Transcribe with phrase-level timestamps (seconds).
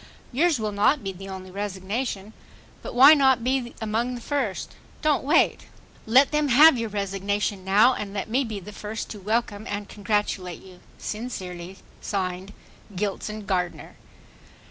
[0.31, 2.33] Yours will not be the only resignation.
[2.81, 4.73] But why not be among the first?
[5.03, 5.67] Don't wait.
[6.07, 7.63] Let them have your resignation.
[7.63, 10.79] now and let me be the first to welcome and congratulate you.
[10.97, 12.51] Sincerely, (Signed)
[12.95, 13.95] GILSON GARDNER.